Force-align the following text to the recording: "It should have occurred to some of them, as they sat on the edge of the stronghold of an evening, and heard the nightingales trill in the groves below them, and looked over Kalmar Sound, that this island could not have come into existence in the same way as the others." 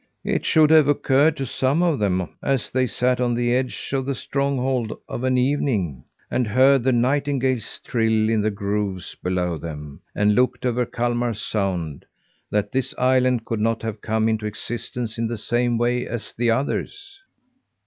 "It 0.23 0.47
should 0.47 0.71
have 0.71 0.87
occurred 0.87 1.37
to 1.37 1.45
some 1.45 1.83
of 1.83 1.99
them, 1.99 2.27
as 2.41 2.71
they 2.71 2.87
sat 2.87 3.21
on 3.21 3.35
the 3.35 3.53
edge 3.53 3.91
of 3.93 4.07
the 4.07 4.15
stronghold 4.15 4.91
of 5.07 5.23
an 5.23 5.37
evening, 5.37 6.03
and 6.31 6.47
heard 6.47 6.81
the 6.81 6.91
nightingales 6.91 7.79
trill 7.85 8.27
in 8.27 8.41
the 8.41 8.49
groves 8.49 9.15
below 9.21 9.59
them, 9.59 10.01
and 10.15 10.33
looked 10.33 10.65
over 10.65 10.87
Kalmar 10.87 11.35
Sound, 11.35 12.05
that 12.49 12.71
this 12.71 12.95
island 12.97 13.45
could 13.45 13.59
not 13.61 13.83
have 13.83 14.01
come 14.01 14.27
into 14.27 14.47
existence 14.47 15.19
in 15.19 15.27
the 15.27 15.37
same 15.37 15.77
way 15.77 16.07
as 16.07 16.33
the 16.33 16.49
others." 16.49 17.19